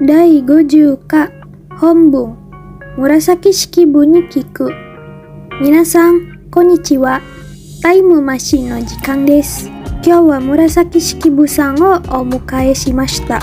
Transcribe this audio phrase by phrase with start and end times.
[0.00, 1.28] 第50課
[1.76, 2.36] 本文。
[2.96, 4.72] 紫式部に聞く。
[5.60, 7.20] 皆さんこんにちは。
[7.82, 9.66] タイムマシンの時間です。
[9.66, 13.40] 今日は紫式部さんをお迎えしました。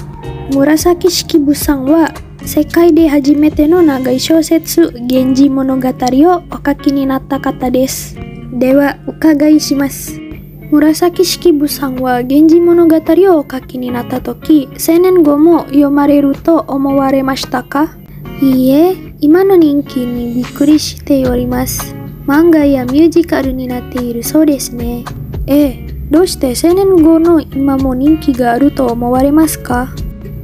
[0.53, 2.13] 紫式部さんは
[2.45, 8.17] 世界で初めての長い小説「源氏物語」をお書きになった方です。
[8.53, 10.24] ではお伺いします。
[10.71, 17.95] 紫式部さんは源氏物語をお書きになった時青年後も読まれると思われましたか
[18.41, 21.95] いいえ今の人気にびっくりしております
[22.27, 25.03] 漫画やミュージカルになっているそうですね
[25.47, 29.89] ええどうして青年後の今も人気があると思われますか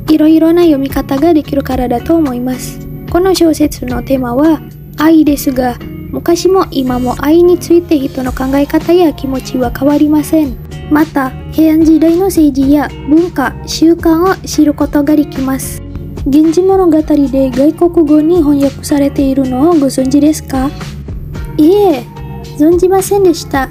[0.09, 2.79] いろいろな読み方ができるからだと思います
[3.11, 4.61] この小説のテーマは
[4.97, 5.77] 愛ですが
[6.21, 10.55] 昔も今も愛について人の考え方や気持ちは変わりません。
[10.91, 15.81] また平安時代の政治や文化習慣を知ることができます。
[16.27, 20.69] 源氏物語で外国語に翻訳されているのをご存知ですか？
[21.57, 22.05] いえ
[22.59, 23.67] 存じませんでした。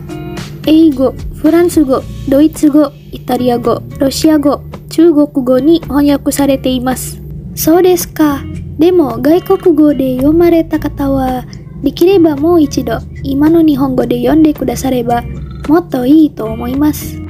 [0.66, 7.22] 英語フランス語ドイツ語イタリア語ロシア語中国語に翻訳されています。
[7.54, 8.40] そうですか。
[8.76, 11.44] でも外国語で読まれた方は
[11.82, 15.22] できればもう一度今の日本語で読んでくだされば
[15.68, 17.20] もっといいと思います。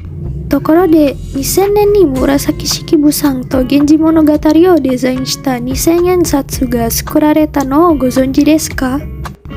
[0.49, 8.99] ところで2000年に紫式部さんと源氏物語をデザインした2000円札が作られたのをご存知ですか？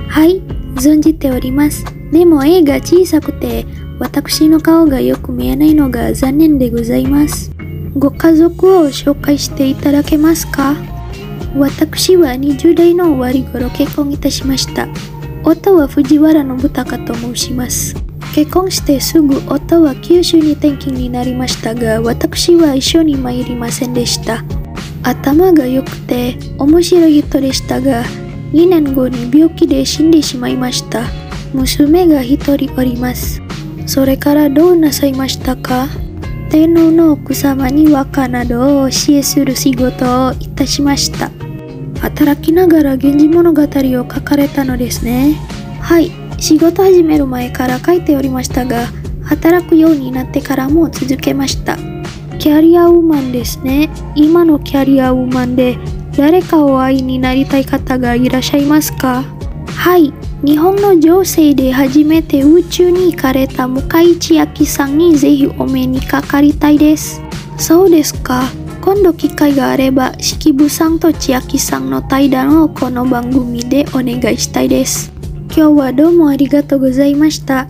[0.08, 0.40] はい
[0.76, 1.84] 存じております。
[2.12, 3.66] でも絵が小さくて
[3.98, 7.52] 私の顔がよく見えないのが残念でございます。
[7.96, 10.76] ご家族を紹介していただけますか？
[11.56, 14.88] 私は20代の終わり頃結婚いたしました。
[15.44, 17.96] 夫は藤原信孝と申します。
[18.34, 24.44] 結婚してすぐ夫は九州に転勤になりましたが、私は一緒に参りませんでした。
[25.04, 28.04] 頭が良くて面白い人でしたが、
[28.54, 31.04] 2年後に病気で死んでしまいました。
[31.54, 33.42] 娘が一人おります。
[33.86, 35.88] それからどうなさいましたか？
[36.50, 41.30] 天皇の奥様に和歌などを教えする仕事をいたしました。
[42.04, 45.36] 働きながら源氏物語を書かれたのですね。
[45.80, 48.88] はい、仕事始める前から書いておりましたが、
[49.24, 51.78] 働くようになってからも続けました。
[52.40, 53.90] キャリアウーマンですね。
[54.16, 55.78] 今のキャリアウーマンで
[56.18, 59.24] 誰かを愛になりたい方がいらっしゃいますか？
[59.68, 67.22] はい、日本の情勢で初めて宇宙に行かれた向井千秋さんにぜひお目にかかりたいです。
[67.58, 68.44] そうですか。
[68.84, 75.14] 今度機会があれば、式部さんと千秋さんの対談をこの番組でお願いしたいです。
[75.56, 77.70] 今日はどうもありがとうございました。